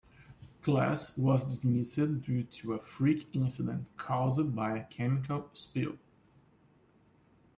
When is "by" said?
4.55-4.79